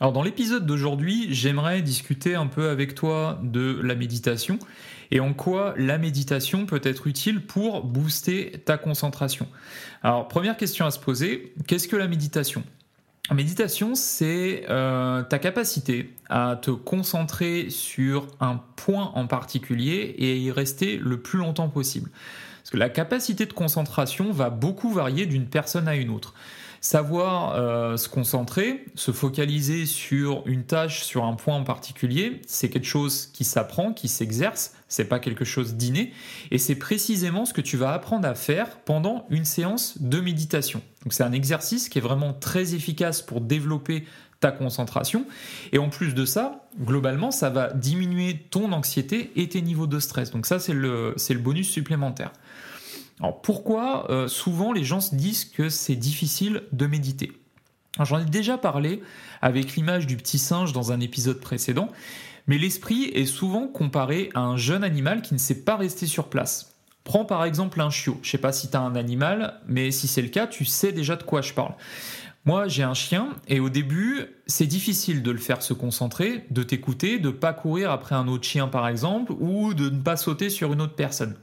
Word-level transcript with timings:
Alors 0.00 0.12
dans 0.12 0.22
l'épisode 0.22 0.66
d'aujourd'hui, 0.66 1.28
j'aimerais 1.30 1.80
discuter 1.80 2.34
un 2.34 2.46
peu 2.46 2.68
avec 2.68 2.94
toi 2.94 3.40
de 3.42 3.80
la 3.82 3.94
méditation 3.94 4.58
et 5.10 5.20
en 5.20 5.34
quoi 5.34 5.74
la 5.76 5.98
méditation 5.98 6.66
peut 6.66 6.80
être 6.82 7.06
utile 7.06 7.46
pour 7.46 7.84
booster 7.84 8.62
ta 8.64 8.76
concentration. 8.76 9.46
Alors 10.02 10.26
première 10.26 10.56
question 10.56 10.84
à 10.84 10.90
se 10.90 10.98
poser, 10.98 11.54
qu'est-ce 11.66 11.86
que 11.86 11.96
la 11.96 12.08
méditation? 12.08 12.64
La 13.30 13.36
méditation, 13.36 13.94
c'est 13.94 14.66
euh, 14.68 15.22
ta 15.22 15.38
capacité 15.38 16.12
à 16.28 16.58
te 16.60 16.70
concentrer 16.70 17.70
sur 17.70 18.26
un 18.38 18.60
point 18.76 19.12
en 19.14 19.26
particulier 19.26 20.14
et 20.18 20.36
y 20.36 20.50
rester 20.50 20.98
le 20.98 21.18
plus 21.18 21.38
longtemps 21.38 21.70
possible. 21.70 22.10
Parce 22.58 22.70
que 22.70 22.76
la 22.76 22.90
capacité 22.90 23.46
de 23.46 23.52
concentration 23.54 24.30
va 24.30 24.50
beaucoup 24.50 24.90
varier 24.90 25.24
d'une 25.24 25.46
personne 25.46 25.88
à 25.88 25.96
une 25.96 26.10
autre. 26.10 26.34
Savoir 26.84 27.54
euh, 27.54 27.96
se 27.96 28.10
concentrer, 28.10 28.84
se 28.94 29.10
focaliser 29.10 29.86
sur 29.86 30.42
une 30.44 30.64
tâche, 30.64 31.02
sur 31.02 31.24
un 31.24 31.32
point 31.32 31.56
en 31.56 31.64
particulier, 31.64 32.42
c'est 32.46 32.68
quelque 32.68 32.86
chose 32.86 33.30
qui 33.32 33.44
s'apprend, 33.44 33.94
qui 33.94 34.06
s'exerce, 34.06 34.74
c'est 34.86 35.06
pas 35.06 35.18
quelque 35.18 35.46
chose 35.46 35.76
d'inné, 35.76 36.12
et 36.50 36.58
c'est 36.58 36.74
précisément 36.74 37.46
ce 37.46 37.54
que 37.54 37.62
tu 37.62 37.78
vas 37.78 37.94
apprendre 37.94 38.28
à 38.28 38.34
faire 38.34 38.76
pendant 38.80 39.24
une 39.30 39.46
séance 39.46 39.96
de 40.02 40.20
méditation. 40.20 40.82
Donc 41.04 41.14
c'est 41.14 41.22
un 41.22 41.32
exercice 41.32 41.88
qui 41.88 42.00
est 42.00 42.02
vraiment 42.02 42.34
très 42.34 42.74
efficace 42.74 43.22
pour 43.22 43.40
développer 43.40 44.04
ta 44.40 44.50
concentration, 44.50 45.24
et 45.72 45.78
en 45.78 45.88
plus 45.88 46.12
de 46.14 46.26
ça, 46.26 46.68
globalement, 46.78 47.30
ça 47.30 47.48
va 47.48 47.72
diminuer 47.72 48.44
ton 48.50 48.72
anxiété 48.72 49.32
et 49.36 49.48
tes 49.48 49.62
niveaux 49.62 49.86
de 49.86 49.98
stress. 49.98 50.32
Donc 50.32 50.44
ça, 50.44 50.58
c'est 50.58 50.74
le, 50.74 51.14
le 51.16 51.38
bonus 51.38 51.70
supplémentaire. 51.70 52.30
Alors 53.20 53.40
pourquoi 53.40 54.10
euh, 54.10 54.28
souvent 54.28 54.72
les 54.72 54.84
gens 54.84 55.00
se 55.00 55.14
disent 55.14 55.44
que 55.44 55.68
c'est 55.68 55.96
difficile 55.96 56.62
de 56.72 56.86
méditer? 56.86 57.32
J'en 58.02 58.18
ai 58.18 58.24
déjà 58.24 58.58
parlé 58.58 59.02
avec 59.40 59.76
l'image 59.76 60.06
du 60.06 60.16
petit 60.16 60.38
singe 60.38 60.72
dans 60.72 60.90
un 60.90 60.98
épisode 61.00 61.40
précédent, 61.40 61.90
mais 62.46 62.58
l'esprit 62.58 63.04
est 63.04 63.26
souvent 63.26 63.68
comparé 63.68 64.30
à 64.34 64.40
un 64.40 64.56
jeune 64.56 64.82
animal 64.82 65.22
qui 65.22 65.34
ne 65.34 65.38
sait 65.38 65.62
pas 65.62 65.76
rester 65.76 66.06
sur 66.06 66.28
place. 66.28 66.74
Prends 67.04 67.24
par 67.24 67.44
exemple 67.44 67.80
un 67.80 67.90
chiot. 67.90 68.18
Je 68.22 68.30
sais 68.30 68.38
pas 68.38 68.52
si 68.52 68.68
tu 68.68 68.76
as 68.76 68.80
un 68.80 68.96
animal, 68.96 69.60
mais 69.68 69.90
si 69.90 70.08
c'est 70.08 70.22
le 70.22 70.28
cas, 70.28 70.46
tu 70.46 70.64
sais 70.64 70.90
déjà 70.90 71.16
de 71.16 71.22
quoi 71.22 71.42
je 71.42 71.52
parle. 71.52 71.74
Moi, 72.46 72.68
j'ai 72.68 72.82
un 72.82 72.94
chien 72.94 73.28
et 73.48 73.60
au 73.60 73.70
début, 73.70 74.26
c'est 74.46 74.66
difficile 74.66 75.22
de 75.22 75.30
le 75.30 75.38
faire 75.38 75.62
se 75.62 75.72
concentrer, 75.72 76.44
de 76.50 76.62
t'écouter, 76.62 77.18
de 77.18 77.30
pas 77.30 77.54
courir 77.54 77.90
après 77.90 78.14
un 78.14 78.28
autre 78.28 78.44
chien 78.44 78.68
par 78.68 78.88
exemple, 78.88 79.32
ou 79.38 79.72
de 79.72 79.88
ne 79.88 80.00
pas 80.00 80.16
sauter 80.16 80.50
sur 80.50 80.72
une 80.72 80.82
autre 80.82 80.94
personne. 80.94 81.36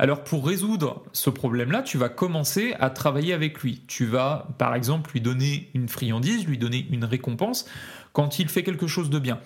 Alors 0.00 0.24
pour 0.24 0.46
résoudre 0.46 1.02
ce 1.12 1.28
problème-là, 1.28 1.82
tu 1.82 1.98
vas 1.98 2.08
commencer 2.08 2.74
à 2.80 2.88
travailler 2.88 3.34
avec 3.34 3.60
lui. 3.60 3.82
Tu 3.86 4.06
vas 4.06 4.48
par 4.56 4.74
exemple 4.74 5.10
lui 5.12 5.20
donner 5.20 5.68
une 5.74 5.90
friandise, 5.90 6.46
lui 6.46 6.56
donner 6.56 6.86
une 6.90 7.04
récompense 7.04 7.66
quand 8.14 8.38
il 8.38 8.48
fait 8.48 8.62
quelque 8.62 8.86
chose 8.86 9.10
de 9.10 9.18
bien. 9.18 9.40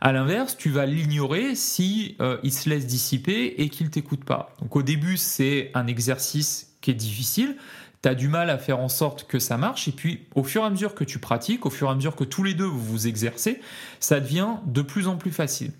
À 0.00 0.10
l'inverse, 0.10 0.56
tu 0.56 0.68
vas 0.68 0.84
l'ignorer 0.84 1.54
si 1.54 2.16
euh, 2.20 2.38
il 2.42 2.52
se 2.52 2.68
laisse 2.68 2.88
dissiper 2.88 3.62
et 3.62 3.68
qu'il 3.68 3.88
t'écoute 3.88 4.24
pas. 4.24 4.56
Donc 4.60 4.74
au 4.74 4.82
début, 4.82 5.16
c'est 5.16 5.70
un 5.74 5.86
exercice 5.86 6.74
qui 6.80 6.90
est 6.90 6.94
difficile. 6.94 7.56
Tu 8.02 8.08
as 8.08 8.16
du 8.16 8.26
mal 8.26 8.50
à 8.50 8.58
faire 8.58 8.80
en 8.80 8.88
sorte 8.88 9.28
que 9.28 9.38
ça 9.38 9.58
marche 9.58 9.86
et 9.86 9.92
puis 9.92 10.26
au 10.34 10.42
fur 10.42 10.62
et 10.62 10.66
à 10.66 10.70
mesure 10.70 10.96
que 10.96 11.04
tu 11.04 11.20
pratiques, 11.20 11.66
au 11.66 11.70
fur 11.70 11.86
et 11.86 11.92
à 11.92 11.94
mesure 11.94 12.16
que 12.16 12.24
tous 12.24 12.42
les 12.42 12.54
deux 12.54 12.64
vous 12.64 12.82
vous 12.82 13.06
exercez, 13.06 13.60
ça 14.00 14.18
devient 14.18 14.56
de 14.66 14.82
plus 14.82 15.06
en 15.06 15.16
plus 15.16 15.30
facile. 15.30 15.70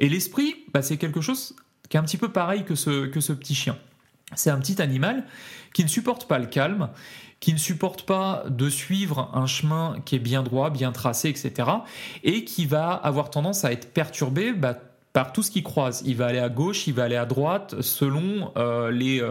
Et 0.00 0.08
l'esprit, 0.08 0.56
bah, 0.74 0.82
c'est 0.82 0.96
quelque 0.96 1.20
chose 1.20 1.54
qui 1.88 1.96
est 1.96 2.00
un 2.00 2.04
petit 2.04 2.16
peu 2.16 2.30
pareil 2.32 2.64
que 2.64 2.74
ce, 2.74 3.06
que 3.06 3.20
ce 3.20 3.32
petit 3.32 3.54
chien. 3.54 3.76
C'est 4.34 4.50
un 4.50 4.58
petit 4.58 4.82
animal 4.82 5.24
qui 5.72 5.84
ne 5.84 5.88
supporte 5.88 6.26
pas 6.26 6.38
le 6.38 6.46
calme, 6.46 6.88
qui 7.38 7.52
ne 7.52 7.58
supporte 7.58 8.02
pas 8.02 8.44
de 8.48 8.68
suivre 8.68 9.30
un 9.34 9.46
chemin 9.46 9.98
qui 10.04 10.16
est 10.16 10.20
bien 10.20 10.42
droit, 10.42 10.70
bien 10.70 10.90
tracé, 10.90 11.28
etc. 11.28 11.70
Et 12.24 12.44
qui 12.44 12.66
va 12.66 12.92
avoir 12.92 13.30
tendance 13.30 13.64
à 13.64 13.72
être 13.72 13.92
perturbé 13.92 14.52
bah, 14.52 14.78
par 15.12 15.32
tout 15.32 15.42
ce 15.42 15.50
qu'il 15.50 15.62
croise. 15.62 16.02
Il 16.04 16.16
va 16.16 16.26
aller 16.26 16.38
à 16.38 16.48
gauche, 16.48 16.86
il 16.86 16.94
va 16.94 17.04
aller 17.04 17.16
à 17.16 17.24
droite, 17.24 17.80
selon 17.82 18.52
euh, 18.56 18.90
les, 18.90 19.20
euh, 19.20 19.30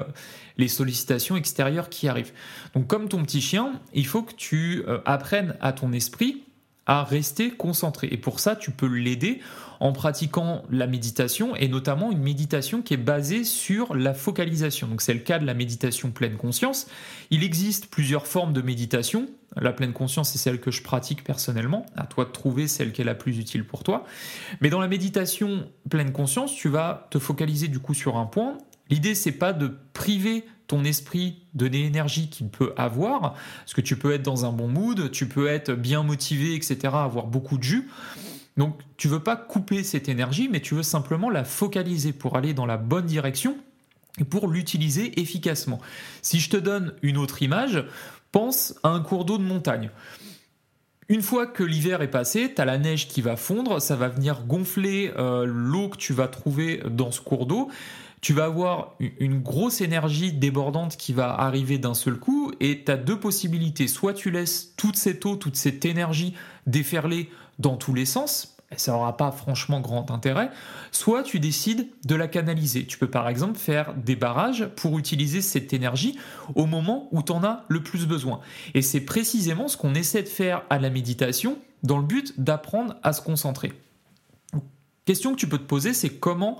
les 0.57 0.67
sollicitations 0.67 1.35
extérieures 1.35 1.89
qui 1.89 2.07
arrivent. 2.07 2.31
Donc 2.73 2.87
comme 2.87 3.09
ton 3.09 3.21
petit 3.23 3.41
chien, 3.41 3.79
il 3.93 4.07
faut 4.07 4.23
que 4.23 4.33
tu 4.33 4.83
euh, 4.87 4.99
apprennes 5.05 5.55
à 5.61 5.73
ton 5.73 5.91
esprit 5.91 6.44
à 6.85 7.03
rester 7.03 7.51
concentré. 7.51 8.07
Et 8.11 8.17
pour 8.17 8.39
ça, 8.39 8.55
tu 8.55 8.71
peux 8.71 8.87
l'aider 8.87 9.39
en 9.79 9.91
pratiquant 9.91 10.63
la 10.69 10.87
méditation 10.87 11.55
et 11.55 11.67
notamment 11.67 12.11
une 12.11 12.21
méditation 12.21 12.81
qui 12.81 12.93
est 12.93 12.97
basée 12.97 13.43
sur 13.43 13.95
la 13.95 14.13
focalisation. 14.13 14.87
Donc 14.87 15.01
c'est 15.01 15.13
le 15.13 15.19
cas 15.19 15.39
de 15.39 15.45
la 15.45 15.53
méditation 15.53 16.11
pleine 16.11 16.37
conscience. 16.37 16.87
Il 17.31 17.43
existe 17.43 17.87
plusieurs 17.87 18.27
formes 18.27 18.53
de 18.53 18.61
méditation. 18.61 19.27
La 19.57 19.73
pleine 19.73 19.93
conscience, 19.93 20.31
c'est 20.31 20.37
celle 20.37 20.59
que 20.59 20.71
je 20.71 20.83
pratique 20.83 21.23
personnellement. 21.23 21.85
À 21.95 22.05
toi 22.05 22.25
de 22.25 22.31
trouver 22.31 22.67
celle 22.67 22.91
qui 22.91 23.01
est 23.01 23.05
la 23.05 23.15
plus 23.15 23.37
utile 23.37 23.65
pour 23.65 23.83
toi. 23.83 24.05
Mais 24.61 24.69
dans 24.69 24.79
la 24.79 24.87
méditation 24.87 25.69
pleine 25.89 26.11
conscience, 26.11 26.55
tu 26.55 26.69
vas 26.69 27.07
te 27.09 27.19
focaliser 27.19 27.67
du 27.67 27.79
coup 27.79 27.93
sur 27.93 28.17
un 28.17 28.25
point. 28.25 28.57
L'idée, 28.89 29.15
c'est 29.15 29.31
pas 29.31 29.53
de 29.53 29.75
priver 29.93 30.45
ton 30.67 30.83
esprit 30.83 31.43
de 31.53 31.65
l'énergie 31.65 32.29
qu'il 32.29 32.49
peut 32.49 32.73
avoir, 32.77 33.33
parce 33.59 33.73
que 33.73 33.81
tu 33.81 33.97
peux 33.97 34.13
être 34.13 34.23
dans 34.23 34.45
un 34.45 34.51
bon 34.51 34.67
mood, 34.67 35.11
tu 35.11 35.27
peux 35.27 35.47
être 35.47 35.73
bien 35.73 36.03
motivé, 36.03 36.55
etc., 36.55 36.77
avoir 36.93 37.27
beaucoup 37.27 37.57
de 37.57 37.63
jus. 37.63 37.89
Donc 38.57 38.79
tu 38.97 39.07
veux 39.07 39.19
pas 39.19 39.35
couper 39.35 39.83
cette 39.83 40.09
énergie, 40.09 40.49
mais 40.49 40.61
tu 40.61 40.75
veux 40.75 40.83
simplement 40.83 41.29
la 41.29 41.43
focaliser 41.43 42.13
pour 42.13 42.37
aller 42.37 42.53
dans 42.53 42.65
la 42.65 42.77
bonne 42.77 43.05
direction 43.05 43.57
et 44.19 44.23
pour 44.23 44.47
l'utiliser 44.47 45.19
efficacement. 45.19 45.81
Si 46.21 46.39
je 46.39 46.49
te 46.49 46.57
donne 46.57 46.93
une 47.01 47.17
autre 47.17 47.41
image, 47.41 47.83
pense 48.31 48.75
à 48.83 48.89
un 48.89 49.01
cours 49.01 49.25
d'eau 49.25 49.37
de 49.37 49.43
montagne. 49.43 49.91
Une 51.07 51.21
fois 51.21 51.45
que 51.45 51.63
l'hiver 51.63 52.01
est 52.01 52.09
passé, 52.09 52.51
tu 52.55 52.61
as 52.61 52.65
la 52.65 52.79
neige 52.79 53.07
qui 53.07 53.21
va 53.21 53.35
fondre, 53.35 53.79
ça 53.79 53.95
va 53.95 54.07
venir 54.07 54.43
gonfler 54.45 55.13
euh, 55.17 55.45
l'eau 55.45 55.89
que 55.89 55.97
tu 55.97 56.13
vas 56.13 56.27
trouver 56.27 56.81
dans 56.89 57.11
ce 57.11 57.21
cours 57.21 57.45
d'eau 57.45 57.69
tu 58.21 58.33
vas 58.33 58.45
avoir 58.45 58.95
une 59.19 59.39
grosse 59.41 59.81
énergie 59.81 60.33
débordante 60.33 60.97
qui 60.97 61.13
va 61.13 61.33
arriver 61.33 61.77
d'un 61.77 61.93
seul 61.93 62.15
coup 62.15 62.51
et 62.59 62.83
tu 62.83 62.91
as 62.91 62.97
deux 62.97 63.19
possibilités. 63.19 63.87
Soit 63.87 64.13
tu 64.13 64.31
laisses 64.31 64.73
toute 64.77 64.95
cette 64.95 65.25
eau, 65.25 65.35
toute 65.35 65.55
cette 65.55 65.85
énergie 65.85 66.33
déferler 66.65 67.29
dans 67.59 67.77
tous 67.77 67.93
les 67.93 68.05
sens, 68.05 68.55
ça 68.77 68.91
n'aura 68.91 69.15
pas 69.15 69.31
franchement 69.31 69.79
grand 69.79 70.11
intérêt, 70.11 70.49
soit 70.91 71.23
tu 71.23 71.39
décides 71.39 71.87
de 72.05 72.15
la 72.15 72.27
canaliser. 72.27 72.85
Tu 72.85 72.97
peux 72.97 73.09
par 73.09 73.29
exemple 73.29 73.57
faire 73.57 73.93
des 73.93 74.15
barrages 74.15 74.67
pour 74.75 74.97
utiliser 74.97 75.41
cette 75.41 75.73
énergie 75.73 76.17
au 76.55 76.65
moment 76.65 77.07
où 77.11 77.21
tu 77.21 77.31
en 77.31 77.43
as 77.43 77.63
le 77.67 77.83
plus 77.83 78.05
besoin. 78.05 78.39
Et 78.73 78.81
c'est 78.81 79.01
précisément 79.01 79.67
ce 79.67 79.77
qu'on 79.77 79.93
essaie 79.93 80.23
de 80.23 80.27
faire 80.27 80.63
à 80.69 80.79
la 80.79 80.89
méditation 80.89 81.57
dans 81.83 81.97
le 81.97 82.05
but 82.05 82.39
d'apprendre 82.39 82.95
à 83.03 83.13
se 83.13 83.21
concentrer. 83.21 83.73
Question 85.05 85.33
que 85.33 85.39
tu 85.39 85.47
peux 85.47 85.59
te 85.59 85.63
poser, 85.63 85.93
c'est 85.93 86.09
comment 86.09 86.59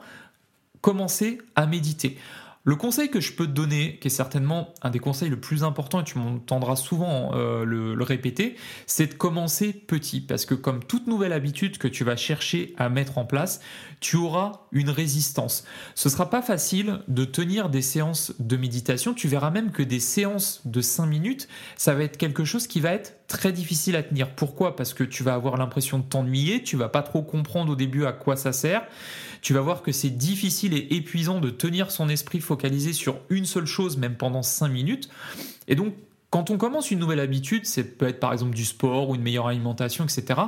commencer 0.85 1.39
à 1.55 1.65
méditer. 1.65 2.15
Le 2.63 2.75
conseil 2.75 3.09
que 3.09 3.19
je 3.19 3.33
peux 3.33 3.47
te 3.47 3.51
donner, 3.51 3.97
qui 3.99 4.07
est 4.07 4.11
certainement 4.11 4.73
un 4.83 4.91
des 4.91 4.99
conseils 4.99 5.29
le 5.29 5.39
plus 5.39 5.63
importants, 5.63 6.01
et 6.01 6.03
tu 6.03 6.19
m'entendras 6.19 6.75
souvent 6.75 7.31
euh, 7.33 7.65
le, 7.65 8.03
répéter, 8.03 8.55
c'est 8.85 9.07
de 9.07 9.13
commencer 9.15 9.73
petit. 9.73 10.21
Parce 10.21 10.45
que 10.45 10.53
comme 10.53 10.83
toute 10.83 11.07
nouvelle 11.07 11.33
habitude 11.33 11.79
que 11.79 11.87
tu 11.87 12.03
vas 12.03 12.15
chercher 12.15 12.75
à 12.77 12.89
mettre 12.89 13.17
en 13.17 13.25
place, 13.25 13.61
tu 13.99 14.15
auras 14.15 14.61
une 14.71 14.91
résistance. 14.91 15.65
Ce 15.95 16.07
sera 16.07 16.29
pas 16.29 16.43
facile 16.43 16.99
de 17.07 17.25
tenir 17.25 17.69
des 17.69 17.81
séances 17.81 18.33
de 18.37 18.55
méditation. 18.55 19.15
Tu 19.15 19.27
verras 19.27 19.49
même 19.49 19.71
que 19.71 19.81
des 19.81 19.99
séances 19.99 20.61
de 20.65 20.81
5 20.81 21.07
minutes, 21.07 21.47
ça 21.77 21.95
va 21.95 22.03
être 22.03 22.17
quelque 22.17 22.45
chose 22.45 22.67
qui 22.67 22.79
va 22.79 22.91
être 22.91 23.15
très 23.27 23.51
difficile 23.51 23.95
à 23.95 24.03
tenir. 24.03 24.35
Pourquoi? 24.35 24.75
Parce 24.75 24.93
que 24.93 25.03
tu 25.03 25.23
vas 25.23 25.33
avoir 25.33 25.57
l'impression 25.57 25.97
de 25.97 26.03
t'ennuyer, 26.03 26.61
tu 26.61 26.77
vas 26.77 26.89
pas 26.89 27.01
trop 27.01 27.23
comprendre 27.23 27.71
au 27.71 27.75
début 27.75 28.05
à 28.05 28.11
quoi 28.11 28.35
ça 28.35 28.53
sert 28.53 28.87
tu 29.45 29.53
vas 29.53 29.61
voir 29.61 29.83
que 29.83 29.91
c'est 29.91 30.09
difficile 30.09 30.73
et 30.73 30.87
épuisant 30.95 31.39
de 31.39 31.51
tenir 31.51 31.91
son 31.91 32.09
esprit 32.09 32.39
focalisé 32.39 32.93
sur 32.93 33.19
une 33.29 33.45
seule 33.45 33.67
chose, 33.67 33.95
même 33.95 34.15
pendant 34.15 34.41
5 34.41 34.69
minutes. 34.69 35.07
Et 35.67 35.75
donc, 35.75 35.93
quand 36.31 36.49
on 36.49 36.57
commence 36.57 36.89
une 36.89 36.97
nouvelle 36.97 37.19
habitude, 37.19 37.67
c'est 37.67 37.83
peut 37.83 38.07
être 38.07 38.19
par 38.19 38.33
exemple 38.33 38.55
du 38.55 38.65
sport 38.65 39.09
ou 39.09 39.13
une 39.13 39.21
meilleure 39.21 39.45
alimentation, 39.45 40.03
etc. 40.03 40.41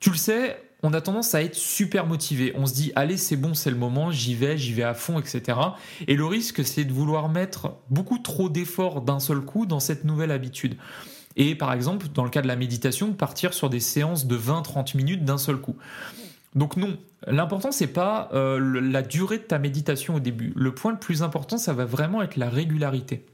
Tu 0.00 0.08
le 0.08 0.16
sais, 0.16 0.58
on 0.82 0.94
a 0.94 1.02
tendance 1.02 1.34
à 1.34 1.42
être 1.42 1.56
super 1.56 2.06
motivé. 2.06 2.54
On 2.56 2.64
se 2.64 2.72
dit, 2.72 2.90
allez, 2.96 3.18
c'est 3.18 3.36
bon, 3.36 3.52
c'est 3.52 3.68
le 3.68 3.76
moment, 3.76 4.10
j'y 4.10 4.34
vais, 4.34 4.56
j'y 4.56 4.72
vais 4.72 4.82
à 4.82 4.94
fond, 4.94 5.20
etc. 5.20 5.58
Et 6.08 6.16
le 6.16 6.24
risque, 6.24 6.64
c'est 6.64 6.86
de 6.86 6.94
vouloir 6.94 7.28
mettre 7.28 7.74
beaucoup 7.90 8.16
trop 8.16 8.48
d'efforts 8.48 9.02
d'un 9.02 9.20
seul 9.20 9.42
coup 9.42 9.66
dans 9.66 9.78
cette 9.78 10.04
nouvelle 10.04 10.30
habitude. 10.30 10.78
Et 11.36 11.54
par 11.54 11.74
exemple, 11.74 12.06
dans 12.14 12.24
le 12.24 12.30
cas 12.30 12.40
de 12.40 12.48
la 12.48 12.56
méditation, 12.56 13.12
partir 13.12 13.52
sur 13.52 13.68
des 13.68 13.80
séances 13.80 14.26
de 14.26 14.38
20-30 14.38 14.96
minutes 14.96 15.22
d'un 15.26 15.36
seul 15.36 15.58
coup. 15.58 15.76
Donc 16.56 16.76
non, 16.76 16.96
l'important 17.26 17.70
c'est 17.70 17.86
pas 17.86 18.30
euh, 18.32 18.80
la 18.80 19.02
durée 19.02 19.38
de 19.38 19.44
ta 19.44 19.58
méditation 19.58 20.16
au 20.16 20.20
début. 20.20 20.52
Le 20.56 20.74
point 20.74 20.90
le 20.90 20.98
plus 20.98 21.22
important, 21.22 21.58
ça 21.58 21.74
va 21.74 21.84
vraiment 21.84 22.22
être 22.22 22.36
la 22.36 22.48
régularité. 22.48 23.24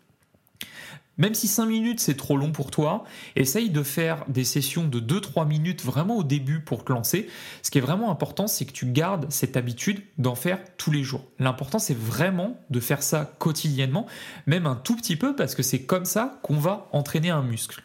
Même 1.18 1.34
si 1.34 1.46
5 1.46 1.66
minutes 1.66 2.00
c'est 2.00 2.16
trop 2.16 2.36
long 2.36 2.50
pour 2.50 2.70
toi, 2.70 3.04
essaye 3.36 3.70
de 3.70 3.82
faire 3.82 4.24
des 4.28 4.44
sessions 4.44 4.88
de 4.88 4.98
2-3 4.98 5.46
minutes 5.46 5.84
vraiment 5.84 6.16
au 6.16 6.24
début 6.24 6.60
pour 6.60 6.84
te 6.84 6.92
lancer. 6.92 7.28
Ce 7.62 7.70
qui 7.70 7.78
est 7.78 7.82
vraiment 7.82 8.10
important, 8.10 8.48
c'est 8.48 8.64
que 8.64 8.72
tu 8.72 8.86
gardes 8.86 9.26
cette 9.28 9.56
habitude 9.56 10.02
d'en 10.18 10.34
faire 10.34 10.58
tous 10.76 10.90
les 10.90 11.04
jours. 11.04 11.24
L'important, 11.38 11.78
c'est 11.78 11.96
vraiment 11.96 12.58
de 12.70 12.80
faire 12.80 13.02
ça 13.02 13.30
quotidiennement, 13.38 14.06
même 14.46 14.66
un 14.66 14.74
tout 14.74 14.96
petit 14.96 15.16
peu, 15.16 15.36
parce 15.36 15.54
que 15.54 15.62
c'est 15.62 15.82
comme 15.82 16.06
ça 16.06 16.40
qu'on 16.42 16.56
va 16.56 16.88
entraîner 16.92 17.30
un 17.30 17.42
muscle. 17.42 17.82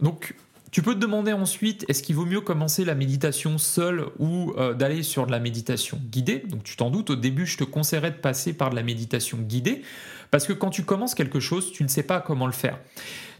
Donc, 0.00 0.34
tu 0.70 0.82
peux 0.82 0.94
te 0.94 0.98
demander 0.98 1.32
ensuite, 1.32 1.84
est-ce 1.88 2.02
qu'il 2.02 2.16
vaut 2.16 2.26
mieux 2.26 2.40
commencer 2.40 2.84
la 2.84 2.94
méditation 2.94 3.58
seule 3.58 4.06
ou 4.18 4.52
euh, 4.58 4.74
d'aller 4.74 5.02
sur 5.02 5.26
de 5.26 5.32
la 5.32 5.40
méditation 5.40 5.98
guidée? 6.10 6.42
Donc 6.46 6.62
tu 6.62 6.76
t'en 6.76 6.90
doutes, 6.90 7.10
au 7.10 7.16
début, 7.16 7.46
je 7.46 7.56
te 7.56 7.64
conseillerais 7.64 8.10
de 8.10 8.16
passer 8.16 8.52
par 8.52 8.70
de 8.70 8.76
la 8.76 8.82
méditation 8.82 9.38
guidée, 9.38 9.82
parce 10.30 10.46
que 10.46 10.52
quand 10.52 10.70
tu 10.70 10.84
commences 10.84 11.14
quelque 11.14 11.40
chose, 11.40 11.72
tu 11.72 11.82
ne 11.82 11.88
sais 11.88 12.02
pas 12.02 12.20
comment 12.20 12.46
le 12.46 12.52
faire. 12.52 12.78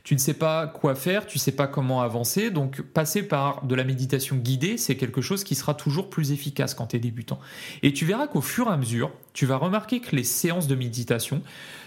Tu 0.08 0.14
ne 0.14 0.18
sais 0.20 0.32
pas 0.32 0.66
quoi 0.66 0.94
faire, 0.94 1.26
tu 1.26 1.36
ne 1.36 1.40
sais 1.40 1.52
pas 1.52 1.66
comment 1.66 2.00
avancer, 2.00 2.50
donc 2.50 2.80
passer 2.80 3.22
par 3.22 3.66
de 3.66 3.74
la 3.74 3.84
méditation 3.84 4.36
guidée, 4.36 4.78
c'est 4.78 4.96
quelque 4.96 5.20
chose 5.20 5.44
qui 5.44 5.54
sera 5.54 5.74
toujours 5.74 6.08
plus 6.08 6.32
efficace 6.32 6.72
quand 6.72 6.86
tu 6.86 6.96
es 6.96 6.98
débutant. 6.98 7.38
Et 7.82 7.92
tu 7.92 8.06
verras 8.06 8.26
qu'au 8.26 8.40
fur 8.40 8.68
et 8.68 8.70
à 8.70 8.78
mesure, 8.78 9.12
tu 9.34 9.44
vas 9.44 9.56
remarquer 9.56 10.00
que 10.00 10.16
les 10.16 10.24
séances 10.24 10.66
de 10.66 10.74
méditation 10.74 11.42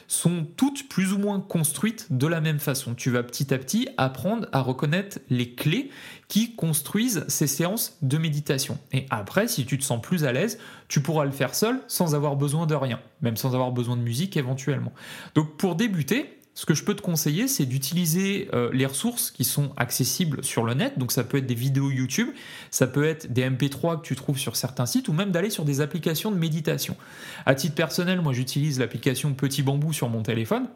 sont 0.07 0.45
toutes 0.55 0.87
plus 0.87 1.13
ou 1.13 1.17
moins 1.17 1.39
construites 1.39 2.13
de 2.15 2.27
la 2.27 2.41
même 2.41 2.59
façon. 2.59 2.93
Tu 2.93 3.09
vas 3.09 3.23
petit 3.23 3.51
à 3.55 3.57
petit 3.57 3.89
apprendre 3.97 4.47
à 4.51 4.61
reconnaître 4.61 5.17
les 5.31 5.55
clés 5.55 5.89
qui 6.27 6.55
construisent 6.55 7.25
ces 7.27 7.47
séances 7.47 7.97
de 8.03 8.19
méditation. 8.19 8.77
Et 8.91 9.07
après, 9.09 9.47
si 9.47 9.65
tu 9.65 9.79
te 9.79 9.83
sens 9.83 9.99
plus 9.99 10.25
à 10.25 10.31
l'aise, 10.31 10.59
tu 10.89 11.01
pourras 11.01 11.25
le 11.25 11.31
faire 11.31 11.55
seul 11.55 11.81
sans 11.87 12.13
avoir 12.13 12.35
besoin 12.35 12.67
de 12.67 12.75
rien, 12.75 12.99
même 13.21 13.35
sans 13.35 13.55
avoir 13.55 13.71
besoin 13.71 13.97
de 13.97 14.03
musique 14.03 14.37
éventuellement. 14.37 14.93
Donc 15.33 15.57
pour 15.57 15.73
débuter, 15.73 16.37
ce 16.53 16.65
que 16.65 16.73
je 16.73 16.83
peux 16.83 16.93
te 16.93 17.01
conseiller, 17.01 17.47
c'est 17.47 17.65
d'utiliser 17.65 18.49
euh, 18.53 18.69
les 18.73 18.85
ressources 18.85 19.31
qui 19.31 19.45
sont 19.45 19.71
accessibles 19.77 20.43
sur 20.43 20.63
le 20.63 20.73
net. 20.73 20.97
Donc 20.97 21.11
ça 21.11 21.23
peut 21.23 21.37
être 21.37 21.45
des 21.45 21.55
vidéos 21.55 21.89
YouTube, 21.89 22.29
ça 22.71 22.87
peut 22.87 23.05
être 23.05 23.31
des 23.31 23.49
MP3 23.49 24.01
que 24.01 24.05
tu 24.05 24.15
trouves 24.15 24.37
sur 24.37 24.55
certains 24.55 24.85
sites, 24.85 25.07
ou 25.07 25.13
même 25.13 25.31
d'aller 25.31 25.49
sur 25.49 25.63
des 25.63 25.79
applications 25.79 26.31
de 26.31 26.37
méditation. 26.37 26.97
À 27.45 27.55
titre 27.55 27.75
personnel, 27.75 28.21
moi 28.21 28.33
j'utilise 28.33 28.79
l'application 28.79 29.33
Petit 29.33 29.63
Bambou 29.63 29.93
sur 29.93 30.09
mon 30.09 30.23
téléphone 30.23 30.67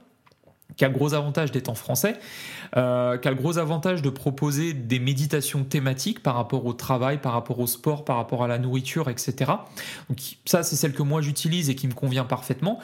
qui 0.77 0.83
a 0.83 0.89
le 0.89 0.93
gros 0.93 1.13
avantage 1.13 1.51
d'être 1.51 1.69
en 1.69 1.75
français, 1.75 2.17
euh, 2.75 3.17
qui 3.17 3.27
a 3.27 3.31
le 3.31 3.37
gros 3.37 3.57
avantage 3.57 4.01
de 4.01 4.09
proposer 4.09 4.73
des 4.73 4.99
méditations 4.99 5.63
thématiques 5.63 6.21
par 6.21 6.35
rapport 6.35 6.65
au 6.65 6.73
travail, 6.73 7.19
par 7.19 7.33
rapport 7.33 7.59
au 7.59 7.67
sport, 7.67 8.03
par 8.03 8.17
rapport 8.17 8.43
à 8.43 8.47
la 8.47 8.57
nourriture, 8.57 9.09
etc. 9.09 9.51
Donc 10.09 10.19
ça, 10.45 10.63
c'est 10.63 10.75
celle 10.75 10.93
que 10.93 11.03
moi 11.03 11.21
j'utilise 11.21 11.69
et 11.69 11.75
qui 11.75 11.87
me 11.87 11.93
convient 11.93 12.25
parfaitement. 12.25 12.79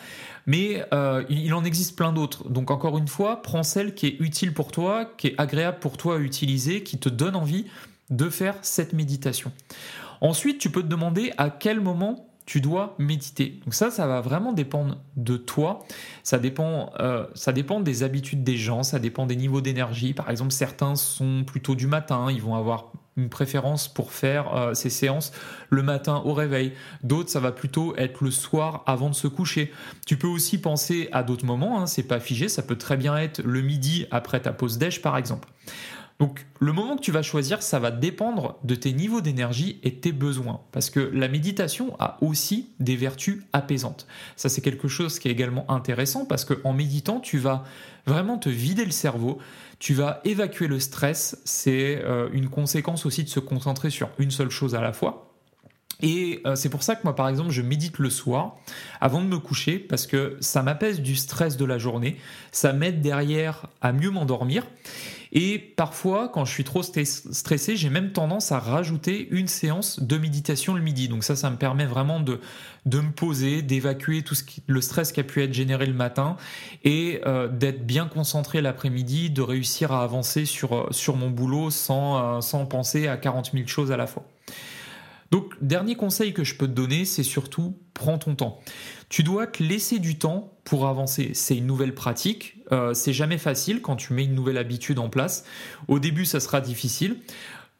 Mais 0.45 0.83
euh, 0.93 1.23
il 1.29 1.53
en 1.53 1.63
existe 1.63 1.97
plein 1.97 2.13
d'autres. 2.13 2.49
Donc 2.49 2.71
encore 2.71 2.97
une 2.97 3.07
fois, 3.07 3.41
prends 3.41 3.63
celle 3.63 3.93
qui 3.93 4.07
est 4.07 4.15
utile 4.19 4.53
pour 4.53 4.71
toi, 4.71 5.05
qui 5.17 5.27
est 5.27 5.35
agréable 5.37 5.79
pour 5.79 5.97
toi 5.97 6.15
à 6.15 6.19
utiliser, 6.19 6.83
qui 6.83 6.97
te 6.97 7.09
donne 7.09 7.35
envie 7.35 7.65
de 8.09 8.29
faire 8.29 8.55
cette 8.61 8.93
méditation. 8.93 9.51
Ensuite, 10.21 10.59
tu 10.59 10.69
peux 10.69 10.83
te 10.83 10.87
demander 10.87 11.33
à 11.37 11.49
quel 11.49 11.81
moment 11.81 12.30
tu 12.45 12.61
dois 12.61 12.95
méditer. 12.97 13.59
Donc 13.63 13.73
ça, 13.73 13.91
ça 13.91 14.07
va 14.07 14.21
vraiment 14.21 14.53
dépendre 14.53 14.97
de 15.15 15.37
toi. 15.37 15.79
Ça 16.23 16.39
dépend, 16.39 16.91
euh, 16.99 17.25
ça 17.33 17.53
dépend 17.53 17.79
des 17.79 18.03
habitudes 18.03 18.43
des 18.43 18.57
gens, 18.57 18.83
ça 18.83 18.99
dépend 18.99 19.25
des 19.25 19.35
niveaux 19.35 19.61
d'énergie. 19.61 20.13
Par 20.13 20.29
exemple, 20.29 20.51
certains 20.51 20.95
sont 20.95 21.43
plutôt 21.45 21.75
du 21.75 21.87
matin, 21.87 22.27
ils 22.31 22.41
vont 22.41 22.55
avoir 22.55 22.91
une 23.17 23.29
préférence 23.29 23.87
pour 23.87 24.11
faire 24.11 24.55
euh, 24.55 24.73
ces 24.73 24.89
séances 24.89 25.31
le 25.69 25.83
matin 25.83 26.21
au 26.25 26.33
réveil. 26.33 26.73
D'autres, 27.03 27.29
ça 27.29 27.39
va 27.39 27.51
plutôt 27.51 27.95
être 27.97 28.23
le 28.23 28.31
soir 28.31 28.83
avant 28.85 29.09
de 29.09 29.15
se 29.15 29.27
coucher. 29.27 29.71
Tu 30.05 30.17
peux 30.17 30.27
aussi 30.27 30.59
penser 30.59 31.09
à 31.11 31.23
d'autres 31.23 31.45
moments, 31.45 31.81
hein, 31.81 31.87
c'est 31.87 32.03
pas 32.03 32.19
figé, 32.19 32.47
ça 32.47 32.63
peut 32.63 32.77
très 32.77 32.97
bien 32.97 33.17
être 33.17 33.41
le 33.43 33.61
midi 33.61 34.05
après 34.11 34.39
ta 34.39 34.53
pause 34.53 34.77
déj 34.77 35.01
par 35.01 35.17
exemple. 35.17 35.47
Donc 36.21 36.45
le 36.59 36.71
moment 36.71 36.97
que 36.97 37.01
tu 37.01 37.11
vas 37.11 37.23
choisir, 37.23 37.63
ça 37.63 37.79
va 37.79 37.89
dépendre 37.89 38.59
de 38.63 38.75
tes 38.75 38.93
niveaux 38.93 39.21
d'énergie 39.21 39.79
et 39.81 39.95
tes 39.95 40.11
besoins. 40.11 40.61
Parce 40.71 40.91
que 40.91 40.99
la 40.99 41.27
méditation 41.27 41.95
a 41.97 42.19
aussi 42.21 42.69
des 42.79 42.95
vertus 42.95 43.41
apaisantes. 43.53 44.05
Ça 44.35 44.47
c'est 44.47 44.61
quelque 44.61 44.87
chose 44.87 45.17
qui 45.17 45.29
est 45.29 45.31
également 45.31 45.65
intéressant 45.71 46.27
parce 46.27 46.45
qu'en 46.45 46.73
méditant, 46.73 47.21
tu 47.21 47.39
vas 47.39 47.63
vraiment 48.05 48.37
te 48.37 48.49
vider 48.49 48.85
le 48.85 48.91
cerveau, 48.91 49.39
tu 49.79 49.95
vas 49.95 50.21
évacuer 50.23 50.67
le 50.67 50.79
stress. 50.79 51.41
C'est 51.43 52.03
euh, 52.03 52.29
une 52.33 52.49
conséquence 52.49 53.07
aussi 53.07 53.23
de 53.23 53.29
se 53.29 53.39
concentrer 53.39 53.89
sur 53.89 54.11
une 54.19 54.29
seule 54.29 54.51
chose 54.51 54.75
à 54.75 54.81
la 54.81 54.93
fois. 54.93 55.27
Et 56.03 56.41
euh, 56.45 56.53
c'est 56.55 56.69
pour 56.69 56.83
ça 56.83 56.95
que 56.95 57.01
moi, 57.03 57.15
par 57.15 57.29
exemple, 57.29 57.49
je 57.49 57.63
médite 57.63 57.97
le 57.97 58.11
soir 58.11 58.57
avant 58.99 59.21
de 59.21 59.27
me 59.27 59.39
coucher 59.39 59.79
parce 59.79 60.05
que 60.05 60.37
ça 60.39 60.61
m'apaise 60.61 61.01
du 61.01 61.15
stress 61.15 61.57
de 61.57 61.65
la 61.65 61.79
journée, 61.79 62.17
ça 62.51 62.73
m'aide 62.73 63.01
derrière 63.01 63.65
à 63.81 63.91
mieux 63.91 64.11
m'endormir. 64.11 64.67
Et 65.33 65.59
parfois, 65.59 66.27
quand 66.27 66.43
je 66.43 66.51
suis 66.51 66.65
trop 66.65 66.83
stressé, 66.83 67.77
j'ai 67.77 67.89
même 67.89 68.11
tendance 68.11 68.51
à 68.51 68.59
rajouter 68.59 69.29
une 69.31 69.47
séance 69.47 70.01
de 70.01 70.17
méditation 70.17 70.73
le 70.73 70.81
midi. 70.81 71.07
Donc 71.07 71.23
ça, 71.23 71.37
ça 71.37 71.49
me 71.49 71.55
permet 71.55 71.85
vraiment 71.85 72.19
de, 72.19 72.41
de 72.85 72.99
me 72.99 73.11
poser, 73.11 73.61
d'évacuer 73.61 74.23
tout 74.23 74.35
ce 74.35 74.43
le 74.67 74.81
stress 74.81 75.11
qui 75.11 75.21
a 75.21 75.23
pu 75.23 75.41
être 75.41 75.53
généré 75.53 75.85
le 75.85 75.93
matin 75.93 76.35
et 76.83 77.21
euh, 77.25 77.47
d'être 77.47 77.85
bien 77.85 78.07
concentré 78.07 78.61
l'après-midi, 78.61 79.29
de 79.29 79.41
réussir 79.41 79.93
à 79.93 80.03
avancer 80.03 80.45
sur, 80.45 80.75
euh, 80.75 80.87
sur 80.91 81.15
mon 81.15 81.29
boulot 81.29 81.69
sans, 81.69 82.37
euh, 82.37 82.41
sans 82.41 82.65
penser 82.65 83.07
à 83.07 83.15
40 83.15 83.51
000 83.53 83.67
choses 83.67 83.91
à 83.91 83.97
la 83.97 84.07
fois. 84.07 84.25
Donc, 85.31 85.53
dernier 85.61 85.95
conseil 85.95 86.33
que 86.33 86.43
je 86.43 86.55
peux 86.55 86.67
te 86.67 86.73
donner, 86.73 87.05
c'est 87.05 87.23
surtout 87.23 87.77
prends 87.93 88.17
ton 88.17 88.35
temps. 88.35 88.59
Tu 89.09 89.23
dois 89.23 89.47
te 89.47 89.63
laisser 89.63 89.99
du 89.99 90.17
temps 90.17 90.53
pour 90.65 90.87
avancer. 90.87 91.31
C'est 91.33 91.57
une 91.57 91.65
nouvelle 91.65 91.95
pratique. 91.95 92.57
Euh, 92.71 92.93
c'est 92.93 93.13
jamais 93.13 93.37
facile 93.37 93.81
quand 93.81 93.95
tu 93.95 94.13
mets 94.13 94.25
une 94.25 94.35
nouvelle 94.35 94.57
habitude 94.57 94.99
en 94.99 95.09
place. 95.09 95.45
Au 95.87 95.99
début, 95.99 96.25
ça 96.25 96.39
sera 96.39 96.61
difficile. 96.61 97.17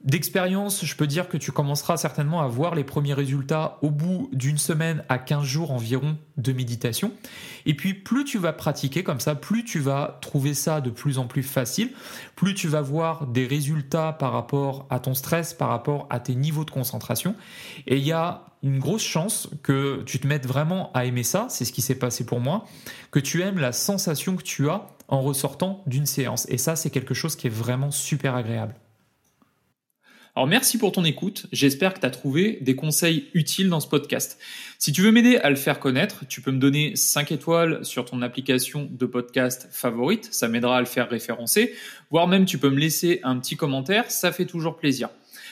D'expérience, 0.03 0.83
je 0.83 0.95
peux 0.95 1.06
dire 1.06 1.30
que 1.30 1.38
tu 1.38 1.51
commenceras 1.51 1.95
certainement 1.95 2.42
à 2.42 2.48
voir 2.48 2.74
les 2.74 2.83
premiers 2.83 3.13
résultats 3.13 3.77
au 3.83 3.92
bout 3.92 4.31
d'une 4.33 4.57
semaine 4.57 5.03
à 5.09 5.19
15 5.19 5.44
jours 5.44 5.71
environ 5.71 6.18
de 6.38 6.53
méditation. 6.53 7.12
Et 7.68 7.75
puis 7.75 7.94
plus 7.94 8.25
tu 8.25 8.39
vas 8.39 8.51
pratiquer 8.51 9.03
comme 9.03 9.19
ça, 9.19 9.36
plus 9.36 9.63
tu 9.63 9.80
vas 9.80 10.18
trouver 10.21 10.56
ça 10.56 10.81
de 10.81 10.89
plus 10.89 11.19
en 11.19 11.27
plus 11.27 11.44
facile, 11.44 11.92
plus 12.35 12.56
tu 12.56 12.68
vas 12.68 12.81
voir 12.81 13.28
des 13.28 13.45
résultats 13.45 14.14
par 14.14 14.31
rapport 14.31 14.87
à 14.90 14.99
ton 14.99 15.14
stress, 15.14 15.54
par 15.54 15.69
rapport 15.69 16.07
à 16.09 16.19
tes 16.19 16.33
niveaux 16.33 16.66
de 16.66 16.71
concentration. 16.71 17.35
Et 17.85 17.97
il 17.97 18.04
y 18.04 18.11
a 18.11 18.45
une 18.64 18.80
grosse 18.80 19.04
chance 19.04 19.49
que 19.61 20.02
tu 20.07 20.19
te 20.19 20.25
mettes 20.25 20.47
vraiment 20.47 20.92
à 20.94 21.06
aimer 21.06 21.23
ça, 21.23 21.45
c'est 21.49 21.66
ce 21.66 21.71
qui 21.71 21.83
s'est 21.83 21.95
passé 21.95 22.25
pour 22.25 22.40
moi, 22.40 22.66
que 23.11 23.19
tu 23.19 23.44
aimes 23.44 23.59
la 23.59 23.71
sensation 23.71 24.35
que 24.35 24.44
tu 24.44 24.68
as 24.68 24.87
en 25.07 25.21
ressortant 25.21 25.83
d'une 25.85 26.07
séance. 26.07 26.47
Et 26.49 26.57
ça, 26.57 26.75
c'est 26.75 26.90
quelque 26.90 27.14
chose 27.14 27.35
qui 27.35 27.45
est 27.45 27.52
vraiment 27.52 27.92
super 27.92 28.35
agréable. 28.35 28.73
Alors 30.33 30.47
merci 30.47 30.78
pour 30.78 30.94
ton 30.94 31.04
écoute, 31.04 31.47
j'espère 31.52 31.94
que 31.94 32.00
tu 32.00 32.06
as 32.06 32.09
trouvé 32.09 32.57
des 32.61 32.73
conseils 32.73 33.26
utiles 33.33 33.68
dans 33.68 33.81
ce 33.81 33.88
podcast. 33.88 34.40
Si 34.80 34.94
tu 34.94 35.02
veux 35.02 35.11
m'aider 35.11 35.35
à 35.35 35.50
le 35.50 35.57
faire 35.57 35.78
connaître, 35.78 36.23
tu 36.30 36.40
peux 36.40 36.52
me 36.52 36.57
donner 36.57 36.95
5 36.95 37.33
étoiles 37.33 37.83
sur 37.83 38.06
ton 38.06 38.21
application 38.21 38.88
de 38.90 39.06
podcast 39.06 39.68
favorite, 39.71 40.30
ça 40.31 40.47
m'aidera 40.47 40.78
à 40.78 40.80
le 40.80 40.85
faire 40.85 41.09
référencer, 41.09 41.73
voire 42.11 42.30
même 42.30 42.45
tu 42.45 42.57
peux 42.57 42.69
me 42.69 42.80
laisser 42.80 43.19
un 43.23 43.38
petit 43.40 43.57
commentaire, 43.57 44.09
ça 44.09 44.31
fait 44.31 44.45
toujours 44.45 44.78
plaisir. 44.78 45.09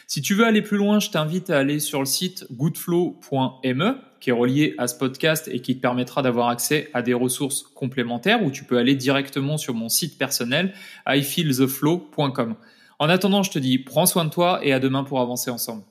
Si 0.08 0.22
tu 0.22 0.34
veux 0.34 0.46
aller 0.46 0.62
plus 0.62 0.78
loin, 0.78 1.02
je 1.02 1.10
t'invite 1.10 1.50
à 1.50 1.58
aller 1.58 1.82
sur 1.82 2.00
le 2.00 2.06
site 2.06 2.48
goodflow.me 2.50 3.98
qui 4.22 4.30
est 4.30 4.34
relié 4.34 4.76
à 4.78 4.88
ce 4.88 4.96
podcast 4.96 5.50
et 5.52 5.60
qui 5.60 5.76
te 5.76 5.82
permettra 5.82 6.22
d'avoir 6.22 6.48
accès 6.48 6.90
à 6.94 7.02
des 7.02 7.14
ressources 7.14 7.64
complémentaires 7.76 8.44
ou 8.44 8.50
tu 8.50 8.64
peux 8.64 8.78
aller 8.78 8.96
directement 8.96 9.58
sur 9.58 9.74
mon 9.74 9.90
site 9.90 10.18
personnel 10.18 10.74
ifeeltheflow.com. 11.06 12.56
En 13.00 13.10
attendant, 13.10 13.44
je 13.44 13.52
te 13.52 13.60
dis, 13.60 13.80
prends 13.80 14.06
soin 14.06 14.26
de 14.26 14.30
toi 14.30 14.60
et 14.64 14.74
à 14.74 14.80
demain 14.80 15.04
pour 15.04 15.22
avancer 15.22 15.50
ensemble. 15.50 15.84